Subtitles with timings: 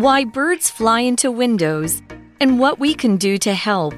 [0.00, 2.02] why birds fly into windows,
[2.40, 3.94] and what we can do to help.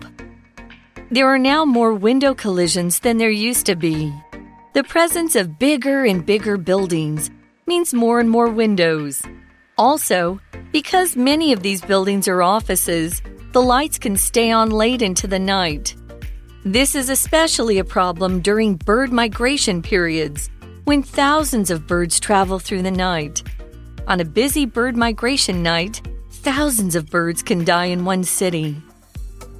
[1.10, 4.12] There are now more window collisions than there used to be.
[4.72, 7.30] The presence of bigger and bigger buildings
[7.66, 9.22] means more and more windows.
[9.78, 10.40] Also,
[10.72, 13.22] because many of these buildings are offices,
[13.52, 15.94] the lights can stay on late into the night.
[16.64, 20.50] This is especially a problem during bird migration periods
[20.84, 23.42] when thousands of birds travel through the night.
[24.08, 28.76] On a busy bird migration night, thousands of birds can die in one city.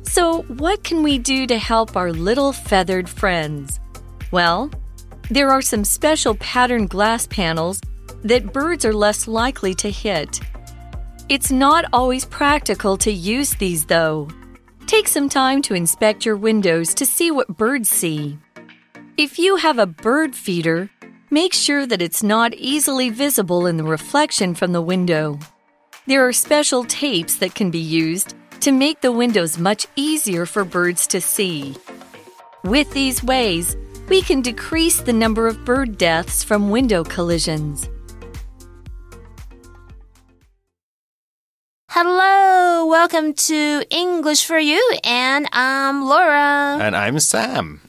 [0.03, 3.79] So, what can we do to help our little feathered friends?
[4.33, 4.71] Well,
[5.31, 7.81] there are some special patterned glass panels
[8.25, 10.41] that birds are less likely to hit.
[11.29, 14.29] It's not always practical to use these, though.
[14.87, 18.39] Take some time to inspect your windows to see what birds see.
[19.17, 20.91] If you have a bird feeder,
[21.33, 25.39] Make sure that it's not easily visible in the reflection from the window.
[26.07, 30.63] There are special tapes that can be used to make the windows much easier for
[30.67, 31.75] birds to see.
[32.65, 33.79] With these ways,
[34.11, 37.89] we can decrease the number of bird deaths from window collisions.
[41.89, 46.77] Hello, welcome to English for You, and I'm Laura.
[46.79, 47.81] And I'm Sam.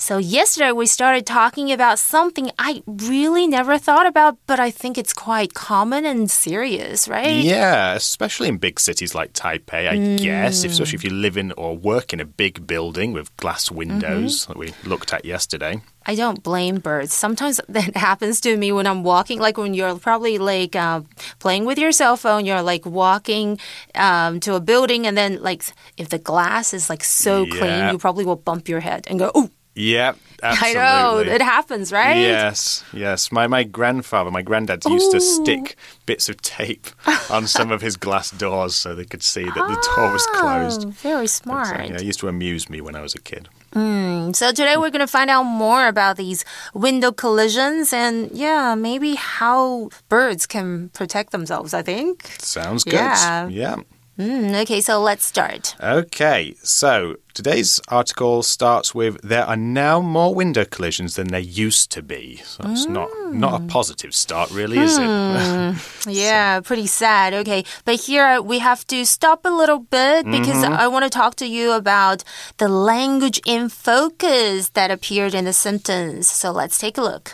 [0.00, 4.96] So, yesterday we started talking about something I really never thought about, but I think
[4.96, 7.44] it's quite common and serious, right?
[7.44, 10.18] Yeah, especially in big cities like Taipei, I mm.
[10.18, 14.32] guess, especially if you live in or work in a big building with glass windows
[14.32, 14.46] mm -hmm.
[14.46, 15.82] that we looked at yesterday.
[16.06, 17.12] I don't blame birds.
[17.12, 21.00] Sometimes that happens to me when I'm walking, like when you're probably like uh,
[21.38, 23.60] playing with your cell phone, you're like walking
[23.94, 25.64] um, to a building, and then like
[25.96, 27.58] if the glass is like so yeah.
[27.58, 30.80] clean, you probably will bump your head and go, oh, yeah, absolutely.
[30.80, 32.16] I know it happens, right?
[32.16, 33.30] Yes, yes.
[33.30, 35.18] My my grandfather, my granddad used Ooh.
[35.18, 35.76] to stick
[36.06, 36.88] bits of tape
[37.30, 40.84] on some of his glass doors so they could see that the door was closed.
[40.86, 41.76] Oh, very smart.
[41.76, 43.48] But, uh, yeah, it used to amuse me when I was a kid.
[43.72, 46.44] Mm, so today we're going to find out more about these
[46.74, 52.26] window collisions and yeah, maybe how birds can protect themselves, I think.
[52.38, 52.94] Sounds good.
[52.94, 53.46] Yeah.
[53.48, 53.76] yeah.
[54.20, 55.74] Mm, okay, so let's start.
[55.82, 61.90] Okay, so today's article starts with there are now more window collisions than there used
[61.92, 62.36] to be.
[62.44, 62.90] So it's mm.
[62.90, 65.06] not not a positive start, really, is it?
[65.06, 65.72] Hmm.
[66.10, 66.62] yeah, so.
[66.62, 67.32] pretty sad.
[67.32, 70.84] Okay, but here we have to stop a little bit because mm -hmm.
[70.84, 72.22] I want to talk to you about
[72.56, 76.28] the language in focus that appeared in the sentence.
[76.40, 77.26] So let's take a look.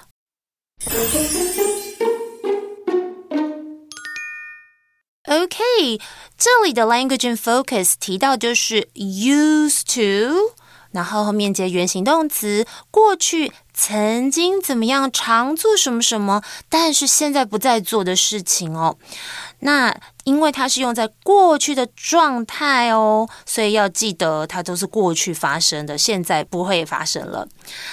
[5.27, 5.99] OK，
[6.35, 10.55] 这里的 language in focus 提到就是 used to，
[10.96, 18.96] 然后后面接原形动词，过去曾经怎么样，常做什么什么，但是现在不再做的事情哦。
[19.58, 27.46] 那因为它是用在过去的状态哦，所以要记得它都是过去发生的，现在不会发生了。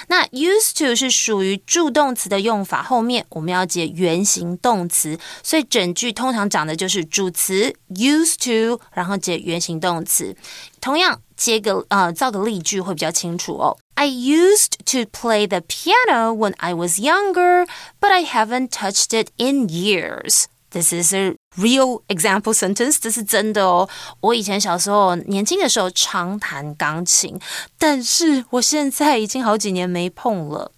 [0.07, 10.33] 那 used to 是属于助动词的用法，后面我们要接原形动词，所以整句通常讲的就是主词 used to，然后接原形动词。
[10.79, 13.76] 同样接个呃造个例句会比较清楚哦。
[13.94, 17.66] I used to play the piano when I was younger,
[18.00, 20.44] but I haven't touched it in years.
[20.70, 23.88] This is a real example sentence，这是真的哦。
[24.20, 27.40] 我以前小时候年轻的时候常弹钢琴，
[27.78, 30.70] 但是我现在已经好几年没碰了。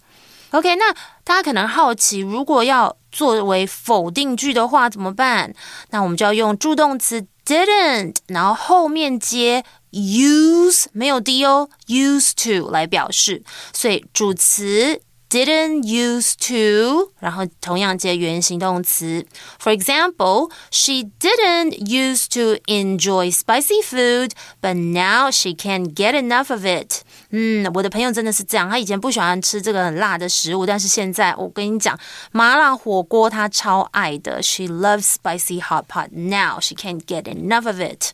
[0.52, 0.92] OK，那
[1.24, 5.52] 大家可能好奇，如果要作为否定句的话怎么办？
[5.91, 9.64] 那我们就要用助动词 didn't，然后后面接
[9.94, 13.42] use 没有 d 哦，used to 来表示，
[13.72, 15.00] 所以主词。
[15.30, 19.24] didn't used to，然后同样接原形动词。
[19.60, 26.64] For example, she didn't used to enjoy spicy food, but now she can't get enough of
[26.64, 27.02] it.
[27.30, 31.96] 嗯，我的朋友真的是这样，他以前不喜欢吃这个很辣的食物，但是现在我跟你讲，
[32.32, 34.42] 麻辣火锅他超爱的。
[34.42, 36.09] She loves spicy hot pot.
[36.10, 38.10] Now she can't get enough of it.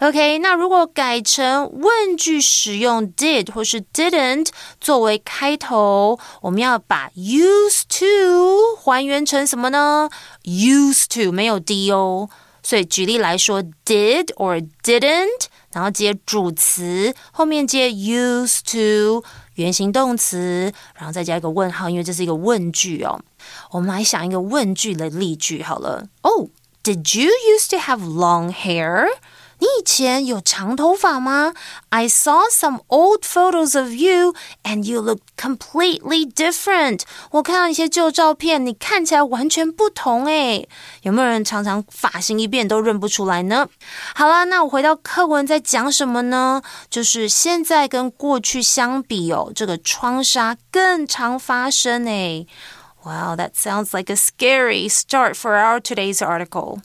[0.00, 4.48] OK，那如果改成问句使用 did 或是 didn't
[4.80, 10.10] 作为开头，我们要把 used to 还原成什么呢？
[10.42, 12.28] used to 没有 d 哦，
[12.62, 19.24] 所以举例来说，did or didn't，然后接主词，后面接 used to
[19.54, 23.20] 原形动词，然后再加一个问号，因为这是一个问句哦。
[23.70, 26.08] 我们来想一个问句的例句好了。
[26.22, 26.48] Oh,
[26.82, 29.06] did you used to have long hair?
[29.59, 31.53] 你以前有长头发吗
[31.89, 34.33] ？I saw some old photos of you
[34.63, 37.01] and you look completely different。
[37.31, 40.67] 我看到一些旧照片，你看起来完全不同诶。
[41.01, 43.67] 有没有人常常发型一变都认不出来呢？
[44.15, 46.61] 好啦，那我回到课文在讲什么呢？
[46.89, 52.47] 就是现在跟过去相比哦，这个窗杀更常发生诶。
[53.03, 56.79] Wow, that sounds like a scary start for our today's article.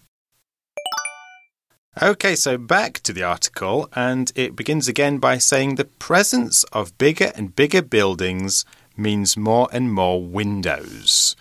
[2.03, 6.99] Okay, so back to the article, and it begins again by saying the presence of
[6.99, 8.65] bigger and bigger buildings
[8.97, 11.37] means more and more windows.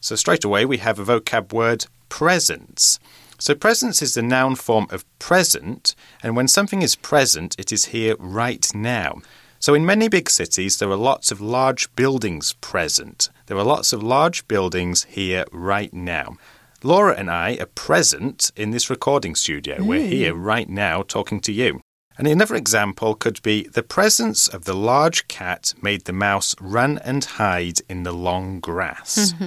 [0.00, 3.00] So, straight away, we have a vocab word presence.
[3.40, 7.86] So, presence is the noun form of present, and when something is present, it is
[7.86, 9.22] here right now.
[9.58, 13.28] So, in many big cities, there are lots of large buildings present.
[13.46, 16.36] There are lots of large buildings here right now.
[16.83, 19.77] Laura and I are present in this recording studio.
[19.77, 19.85] Mm.
[19.85, 21.81] We're here right now talking to you.
[22.17, 26.99] And another example could be the presence of the large cat made the mouse run
[27.03, 29.33] and hide in the long grass.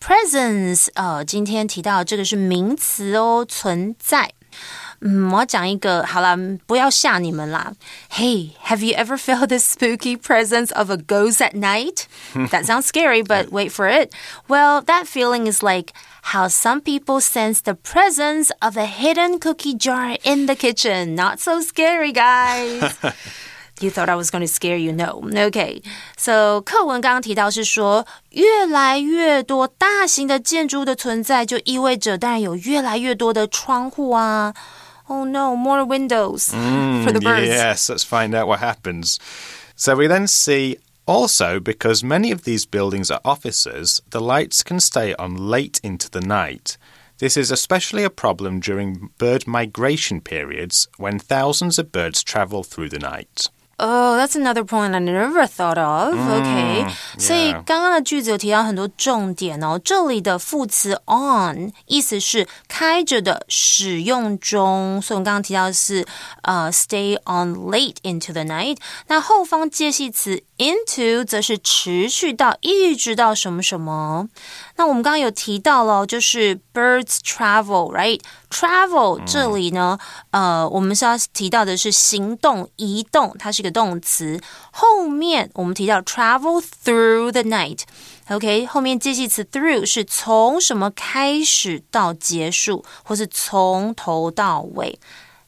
[0.00, 4.32] Presence，呃，今天提到这个是名词哦，存在。
[5.02, 6.36] 嗯，我要讲一个，好了，
[6.66, 7.72] 不要吓你们啦。
[8.12, 12.06] Hey, have you ever felt the spooky presence of a ghost at night?
[12.50, 14.10] that sounds scary, but wait for it.
[14.48, 15.92] Well, that feeling is like
[16.32, 21.14] how some people sense the presence of a hidden cookie jar in the kitchen.
[21.14, 22.94] Not so scary, guys.
[23.80, 24.92] You thought I was going to scare you?
[24.92, 25.22] No.
[25.32, 25.82] Okay.
[26.16, 34.52] So 课文刚刚提到是说，越来越多大型的建筑的存在，就意味着当然有越来越多的窗户啊。
[35.09, 37.47] Oh no, more windows mm, for the birds.
[37.47, 39.19] Yes, let's find out what happens.
[39.75, 44.79] So we then see also, because many of these buildings are offices, the lights can
[44.79, 46.77] stay on late into the night.
[47.17, 52.89] This is especially a problem during bird migration periods when thousands of birds travel through
[52.89, 53.49] the night.
[53.85, 56.13] Oh, that's another point I never thought of.
[56.13, 59.77] OK，、嗯、所以刚刚的句子有提到很多重点哦。
[59.83, 66.05] 这里的副词 on 意思是开着的、使用中，所以我们刚刚提到的是
[66.43, 68.77] 呃 stay on late into the night。
[69.07, 74.29] 那后方介系词 into 则是持续到一直到什么什么。
[74.77, 79.99] 那我们刚刚有提到了，就是 birds travel，right？travel 这里呢，
[80.31, 84.39] 呃，我们是要提到的是行动、移动，它是一个动词。
[84.71, 88.65] 后面我们提到 travel through the night，OK？
[88.65, 94.97] 后面介系词 through 是从什么开始到结束，或是从头到尾。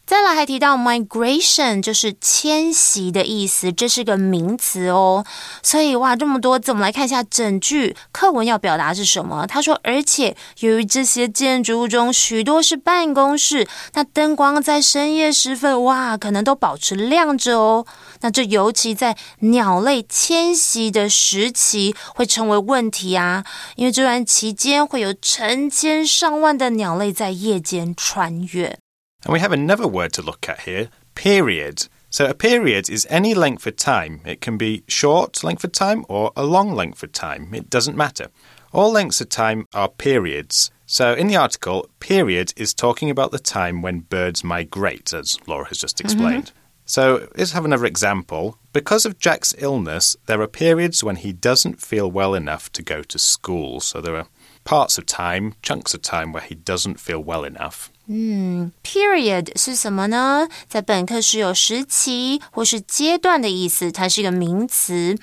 [0.06, 5.26] 再来还提到 migration，就是迁徙的意思，这是个名词哦。
[5.64, 9.48] 所以哇，这么多字，我们来看一下整句课文要表达是什么。
[9.48, 17.88] 他说，而且由于这些建筑物中许多是办公室，那灯光在深夜时分哇，可能都保持亮着哦。
[18.22, 23.44] 那这尤其在鸟类迁徙的时期会成为问题啊，
[23.76, 28.78] 因为这段期间会有成千上万的鸟类在夜间穿越。
[29.26, 31.88] And we have another word to look at here period.
[32.10, 34.22] So, a period is any length of time.
[34.26, 37.54] It can be short length of time or a long length of time.
[37.54, 38.28] It doesn't matter.
[38.72, 40.72] All lengths of time are periods.
[40.86, 45.68] So, in the article, period is talking about the time when birds migrate, as Laura
[45.70, 46.52] has just explained.
[46.52, 46.86] Mm -hmm.
[46.86, 48.58] So, let's have another example.
[48.72, 53.02] Because of Jack's illness, there are periods when he doesn't feel well enough to go
[53.02, 53.80] to school.
[53.80, 54.28] So, there are
[54.65, 57.87] parts of time, chunks of time, where he doesn't feel well enough.
[58.13, 60.49] 嗯，period 是什么呢？
[60.69, 65.17] 在本课是有时期或是阶段的意思，它是一个名词。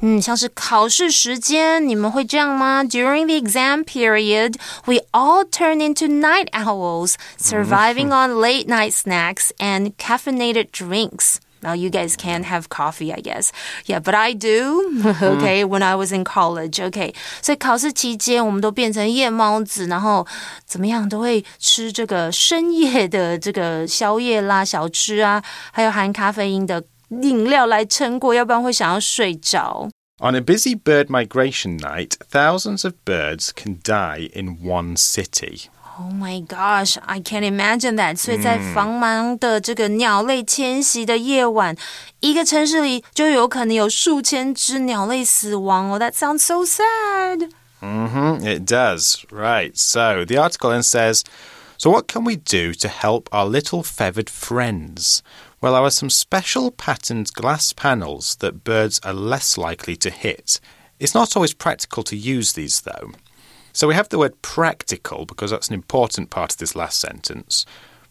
[0.00, 2.82] 嗯，像是考试时间，你们会这样吗？
[2.82, 4.54] During the exam period,
[4.86, 11.36] we all turn into night owls, surviving on late night snacks and caffeinated drinks.
[11.64, 13.50] Now you guys can't have coffee, I guess.
[13.84, 15.02] Yeah, but I do.
[15.04, 16.80] Okay, when I was in college.
[16.80, 20.26] Okay，所以考试期间我们都变成夜猫子，然后
[20.64, 29.90] 怎么样都会吃这个深夜的这个宵夜啦、小吃啊，还有含咖啡因的饮料来撑过，要不然会想要睡着。
[30.22, 35.68] On a busy bird migration night, thousands of birds can die in one city.
[35.98, 38.16] Oh my gosh, I can't imagine that.
[38.16, 41.76] 所以在繁忙的这个鸟类迁徙的夜晚，
[42.20, 46.00] 一个城市里就有可能有数千只鸟类死亡哦。
[46.00, 47.50] That sounds so sad.
[47.82, 49.24] Mm-hmm, it does.
[49.30, 49.76] Right.
[49.76, 51.22] So the article then says,
[51.76, 55.22] so what can we do to help our little feathered friends?
[55.60, 60.60] Well, there are some special patterned glass panels that birds are less likely to hit.
[60.98, 63.12] It's not always practical to use these, though.
[63.75, 67.65] So we have the word practical because that's an important part of this last sentence.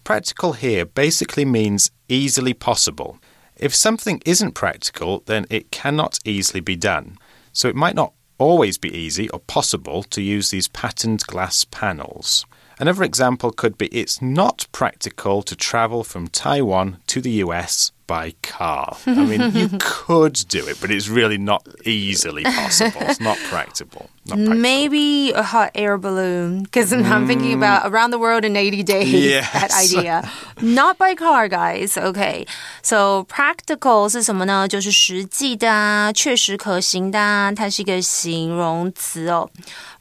[0.04, 3.18] practical here basically means easily possible.
[3.56, 7.16] If something isn't practical, then it cannot easily be done.
[7.54, 12.44] So it might not always be easy or possible to use these patterned glass panels.
[12.78, 18.34] Another example could be it's not practical to travel from Taiwan to the US by
[18.41, 18.98] car.
[19.06, 23.01] I mean, you could do it, but it's really not easily possible.
[23.01, 24.10] It's not practical.
[24.25, 24.56] Not practical.
[24.56, 29.13] Maybe a hot air balloon, because I'm thinking about around the world in 80 days.
[29.13, 29.51] Yes.
[29.53, 30.24] That idea.
[30.60, 31.98] Not by car, guys.
[31.98, 32.48] Okay.
[32.82, 34.68] So practical 是什么呢？
[34.68, 39.51] 就是实际的啊，确实可行的啊，它是一个形容词哦。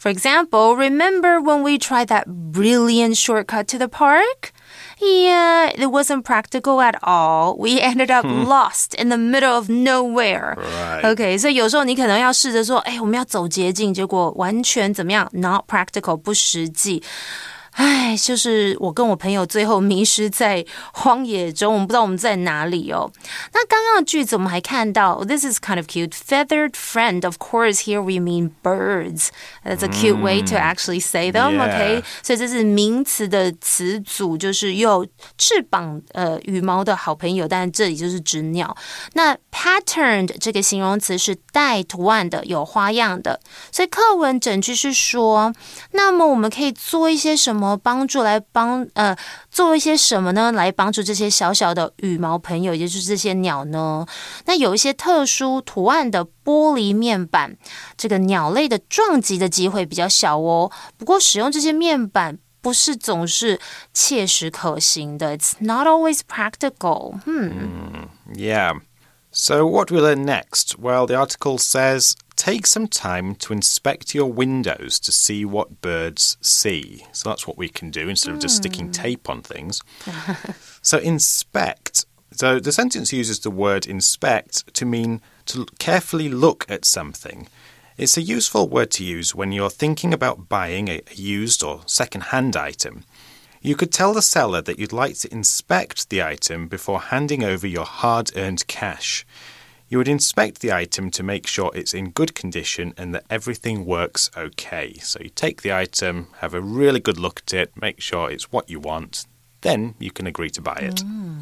[0.01, 4.53] For example, remember when we tried that brilliant shortcut to the park?
[5.03, 7.57] Yeah, it wasn't practical at all.
[7.57, 10.57] We ended up lost in the middle of nowhere.
[10.57, 11.13] Right.
[11.13, 15.29] OK，所以有时候你可能要试着说，哎，我们要走捷径，结果完全怎么样？
[15.33, 17.03] Not practical，不实际。
[17.73, 23.09] 唉，就是我跟我朋友最后迷失在荒野中，我们不知道我们在哪里哦。
[23.53, 26.11] 那刚刚的句子我们还看到，This is kind of cute.
[26.11, 27.25] Feathered friend.
[27.25, 29.29] Of course, here we mean birds.
[29.64, 31.56] That's a cute way to actually say them.
[31.56, 31.64] Yeah.
[31.64, 38.76] OK，所以这是名词的词组，就是有翅膀呃羽毛的好朋友，但这里就是指鸟。
[39.14, 43.40] 那 patterned 这个形容词是带图案的，有花样的。
[43.72, 45.54] 所以课文整句是说，
[45.92, 49.16] 那么我们可以做一些什么帮助来帮呃
[49.50, 50.52] 做一些什么呢？
[50.52, 54.06] 来帮助这些小小的羽毛朋友，也就是这些鸟呢？
[54.46, 57.57] 那有一些特殊图案的玻璃面板，
[57.97, 60.71] 这个鸟类的撞击的机会比较小哦。
[60.97, 62.39] 不过使用这些面板。
[62.61, 63.59] 不是总是
[63.95, 67.21] 切实可行的，It's not always practical.
[67.23, 68.09] Hmm.
[68.35, 68.81] Yeah.
[69.31, 70.77] So, what we learn next?
[70.77, 76.37] Well, the article says take some time to inspect your windows to see what birds
[76.43, 77.05] see.
[77.13, 79.81] So, that's what we can do instead of just sticking tape on things.
[80.83, 82.07] so, inspect.
[82.33, 87.48] So, the sentence uses the word inspect to mean to carefully look at something.
[87.98, 92.22] It's a useful word to use when you're thinking about buying a used or second
[92.22, 93.04] hand item.
[93.62, 97.66] You could tell the seller that you'd like to inspect the item before handing over
[97.66, 99.26] your hard earned cash.
[99.88, 103.86] You would inspect the item to make sure it's in good condition and that everything
[103.86, 104.96] works okay.
[104.96, 108.52] So you take the item, have a really good look at it, make sure it's
[108.52, 109.28] what you want,
[109.62, 110.96] then you can agree to buy it.
[110.96, 111.42] Mm.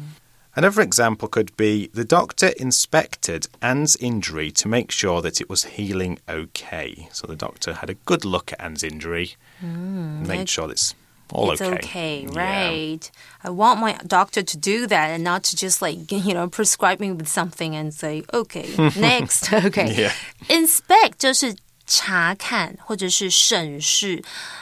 [0.55, 5.65] Another example could be the doctor inspected Anne's injury to make sure that it was
[5.77, 7.07] healing okay.
[7.11, 10.95] So the doctor had a good look at Anne's injury and made sure that it's
[11.31, 11.75] all it's okay.
[11.75, 12.69] okay, Yeah.
[12.69, 13.11] right?
[13.43, 16.99] I want my doctor to do that and not to just like you know prescribe
[16.99, 19.93] me with something and say okay next okay.
[19.93, 20.13] Yeah.
[20.49, 24.15] Inspect 就是查看或者是审视，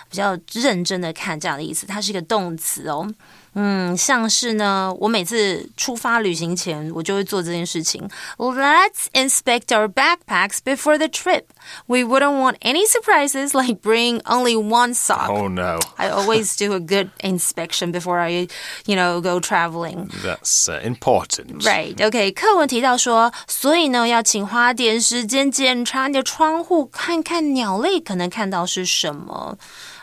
[0.09, 3.09] 比较认真的看这样的意思，它是一个动词哦。
[3.57, 8.05] 嗯，像是呢，我每次出发旅行前，我就会做这件事情。
[8.37, 11.43] Let's inspect our backpacks before the trip.
[11.87, 15.29] We wouldn't want any surprises like bring only one sock.
[15.29, 15.79] Oh no.
[15.95, 18.49] I always do a good inspection before I,
[18.85, 20.09] you know, go traveling.
[20.21, 21.63] That's uh, important.
[21.63, 22.31] Right, OK。
[22.31, 29.57] 课文提到说，所以呢，要请花点时间检查你的窗户，看看鸟类可能看到是什么。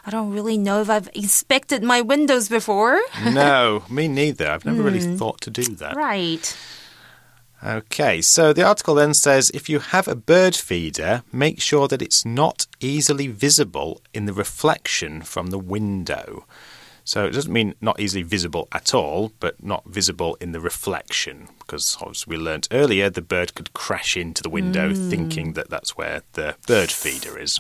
[0.08, 3.02] I don't really know if I've inspected my windows before.
[3.26, 4.50] no, me neither.
[4.50, 5.18] I've never really hmm.
[5.18, 5.98] thought to do that.
[5.98, 6.58] Right.
[7.62, 12.02] Okay, so the article then says if you have a bird feeder, make sure that
[12.02, 16.46] it's not easily visible in the reflection from the window.
[17.04, 21.50] So it doesn't mean not easily visible at all, but not visible in the reflection,
[21.60, 25.10] because as we learnt earlier, the bird could crash into the window hmm.
[25.10, 27.60] thinking that that's where the bird feeder is.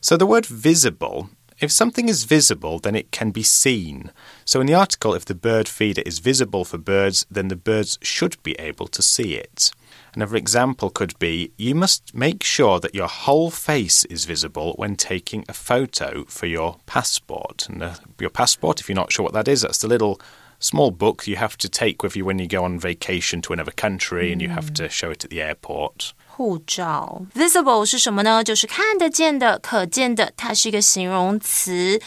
[0.00, 1.30] So the word visible,
[1.60, 4.10] if something is visible, then it can be seen.
[4.44, 7.98] So in the article, if the bird feeder is visible for birds, then the birds
[8.02, 9.70] should be able to see it.
[10.14, 14.94] Another example could be you must make sure that your whole face is visible when
[14.94, 17.68] taking a photo for your passport.
[17.68, 20.20] And uh, your passport, if you're not sure what that is, that's the little
[20.63, 23.71] small book you have to take with you when you go on vacation to another
[23.71, 26.11] country and you have to show it at the airport.
[26.27, 28.43] 护照 visible 是什么呢？
[28.43, 31.99] 就是看得见的、可见的，它是一个形容词。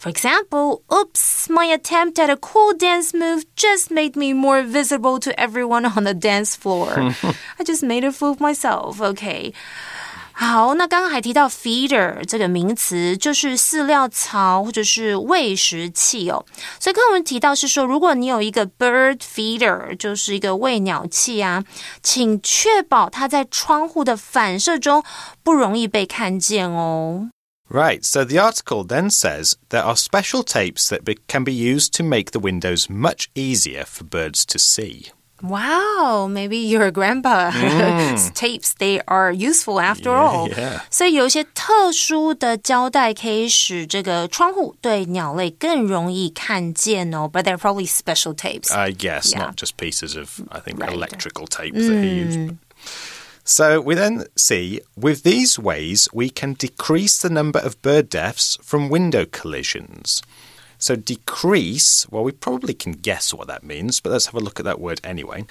[0.00, 5.18] For example, oops, my attempt at a cool dance move just made me more visible
[5.18, 7.12] to everyone on the dance floor.
[7.56, 9.00] I just made a fool of myself.
[9.00, 9.52] Okay.
[10.32, 16.46] 好，那刚刚还提到 feeder 这个名词，就是饲料槽或者是喂食器哦。
[16.78, 21.64] 所以课文提到是说，如果你有一个 bird feeder，就是一个喂鸟器啊，
[22.04, 25.02] 请确保它在窗户的反射中
[25.42, 27.30] 不容易被看见哦。
[27.68, 31.90] Right, so the article then says there are special tapes that be can be used
[31.98, 35.08] to make the windows much easier for birds to see.
[35.40, 40.48] Wow, maybe your grandpa's tapes they are useful after all.
[40.50, 40.80] yeah.
[40.90, 47.30] 所以有一些特殊的胶带可以使这个窗户对鸟类更容易看见哦。
[47.32, 48.74] But they're probably special tapes.
[48.74, 49.38] I guess, Yeah.
[49.46, 50.92] not just pieces of, I think, Right.
[50.92, 52.56] electrical tapes that he used.
[53.44, 58.58] So we then see with these ways we can decrease the number of bird deaths
[58.62, 60.20] from window collisions.
[60.83, 64.59] So decrease, well, we probably can guess what that means, but let's have a look
[64.59, 65.45] at that word anyway.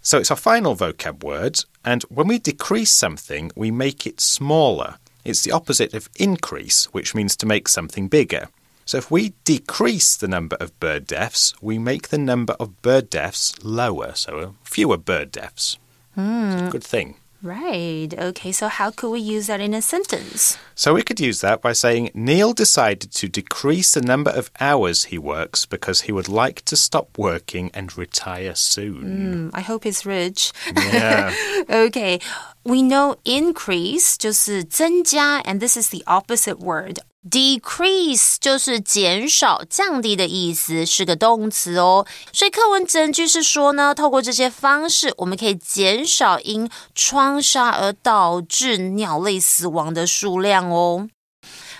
[0.00, 4.98] So it's our final vocab word, and when we decrease something, we make it smaller.
[5.24, 8.46] It's the opposite of increase, which means to make something bigger.
[8.84, 13.10] So if we decrease the number of bird deaths, we make the number of bird
[13.10, 15.78] deaths lower, so fewer bird deaths.
[16.16, 16.68] It's a hmm.
[16.68, 17.16] good thing.
[17.42, 18.12] Right.
[18.16, 20.58] Okay, so how could we use that in a sentence?
[20.74, 25.04] So we could use that by saying Neil decided to decrease the number of hours
[25.04, 29.48] he works because he would like to stop working and retire soon.
[29.50, 30.52] Hmm, I hope he's rich.
[30.76, 31.34] Yeah.
[31.70, 32.20] Okay,
[32.63, 36.99] we know increase 就是增加，and this is the opposite word.
[37.27, 42.05] Decrease 就是减少、降低的意思，是个动词哦。
[42.31, 51.09] 所以课文整句是说呢，透过这些方式，我们可以减少因窗杀而导致鸟类死亡的数量哦。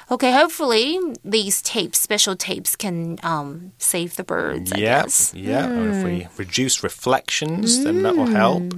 [0.08, 4.72] Okay, hopefully these tapes, special tapes, can um, save the birds.
[4.72, 5.04] I yeah.
[5.04, 5.34] guess.
[5.36, 5.66] Yeah.
[5.66, 8.74] And if we reduce reflections, then that will help.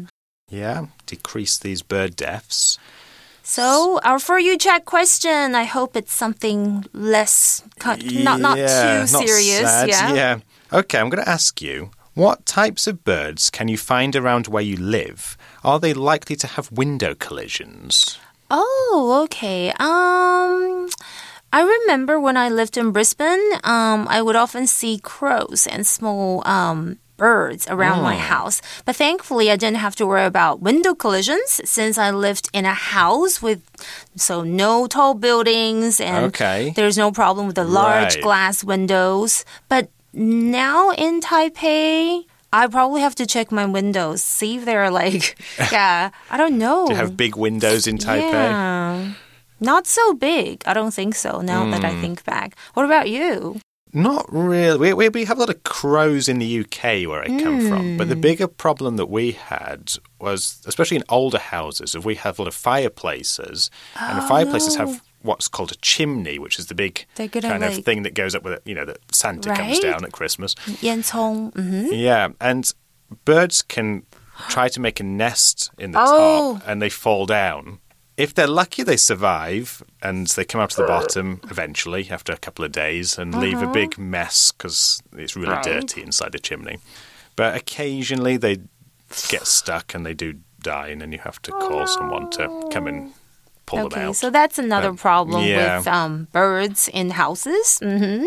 [0.53, 0.87] Yeah.
[1.07, 2.79] Decrease these bird deaths.
[3.43, 5.55] So our for you chat question.
[5.55, 9.63] I hope it's something less, not not Yeah, too serious.
[9.89, 10.15] yeah.
[10.15, 10.39] Yeah.
[10.73, 14.63] Okay, I'm going to ask you what types of birds can you find around where
[14.63, 15.37] you live?
[15.65, 18.19] Are they likely to have window collisions?
[18.51, 19.73] Oh, okay.
[19.81, 20.89] Um.
[21.55, 26.41] I remember when I lived in Brisbane, um, I would often see crows and small
[26.49, 28.61] um, birds around my house.
[28.85, 32.75] But thankfully, I didn't have to worry about window collisions since I lived in a
[32.75, 33.61] house with
[34.17, 36.73] so no tall buildings and Okay.
[36.75, 38.23] there's no problem with the large Right.
[38.23, 39.45] glass windows.
[39.69, 45.39] But now in Taipei, I probably have to check my windows, see if they're like,
[45.73, 46.87] yeah, I don't know.
[46.89, 48.33] Do have big windows in Taipei?
[48.33, 49.13] Yeah.
[49.61, 50.61] Not so big.
[50.67, 51.87] I don't think so now that Hmm.
[51.87, 52.57] I think back.
[52.75, 53.62] What about you?
[53.93, 54.79] Not really.
[54.79, 57.97] We, we, we have a lot of crows in the UK where I come from,
[57.99, 62.39] but the bigger problem that we had was, especially in older houses, if we have
[62.39, 66.75] a lot of fireplaces, and the fireplaces have what's called a chimney, which is the
[66.75, 69.79] big kind of like- thing that goes up with it, you know, that Santa comes
[69.79, 70.55] down at Christmas.
[70.81, 71.53] 烟囱.
[71.53, 71.93] Mm-hmm.
[71.93, 72.73] Yeah, and
[73.25, 74.05] birds can
[74.49, 76.55] try to make a nest in the Oh.
[76.59, 77.79] top and they fall down.
[78.23, 82.37] If they're lucky, they survive and they come out to the bottom eventually after a
[82.37, 85.57] couple of days and leave a big mess because it's really Uh-huh.
[85.71, 85.81] Right.
[85.81, 86.79] dirty inside the chimney.
[87.35, 88.59] But occasionally they
[89.29, 92.87] get stuck and they do die, and then you have to call someone to come
[92.87, 93.13] and
[93.67, 94.17] pull them Okay, out.
[94.17, 95.79] so that's another But, problem yeah.
[95.79, 97.79] with um, birds in houses.
[97.83, 98.27] hmm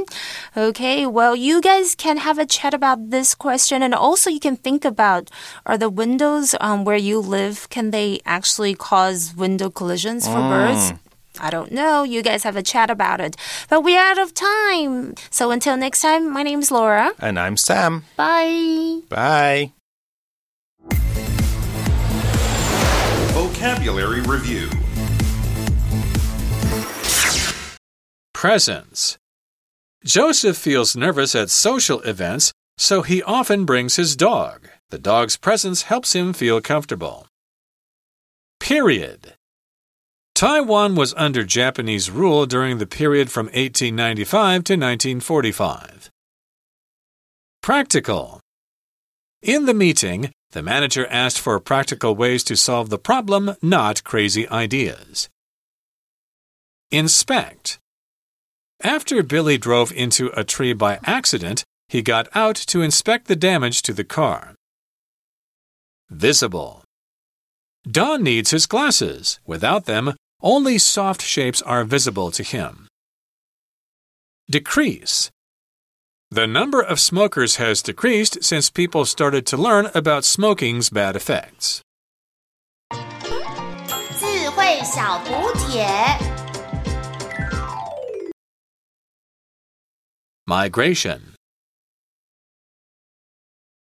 [0.57, 4.55] Okay, well, you guys can have a chat about this question, and also you can
[4.57, 5.29] think about:
[5.65, 10.93] Are the windows um, where you live can they actually cause window collisions for birds?
[11.37, 12.03] I don't know.
[12.03, 13.35] You guys have a chat about it.
[13.67, 15.15] But we're out of time.
[15.29, 17.11] So until next time, my name's Laura.
[17.19, 18.05] and I'm Sam.
[18.15, 19.01] Bye.
[19.09, 19.73] Bye.
[23.33, 24.69] Vocabulary Review
[28.45, 29.17] Presence.
[30.03, 34.69] Joseph feels nervous at social events, so he often brings his dog.
[34.91, 37.25] The dog's presence helps him feel comfortable.
[38.59, 39.33] Period.
[40.35, 46.11] Taiwan was under Japanese rule during the period from 1895 to 1945.
[47.63, 48.41] Practical.
[49.41, 54.47] In the meeting, the manager asked for practical ways to solve the problem, not crazy
[54.49, 55.29] ideas.
[56.91, 57.79] Inspect.
[58.83, 63.81] After Billy drove into a tree by accident, he got out to inspect the damage
[63.83, 64.55] to the car.
[66.09, 66.83] Visible.
[67.89, 69.39] Don needs his glasses.
[69.45, 72.87] Without them, only soft shapes are visible to him.
[74.49, 75.31] Decrease.
[76.31, 81.81] The number of smokers has decreased since people started to learn about smoking's bad effects.
[90.47, 91.34] Migration.